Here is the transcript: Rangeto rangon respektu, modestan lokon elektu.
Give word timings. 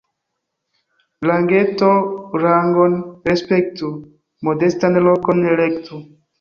Rangeto 1.29 1.91
rangon 2.45 2.97
respektu, 3.29 3.93
modestan 4.51 5.01
lokon 5.09 5.49
elektu. 5.55 6.05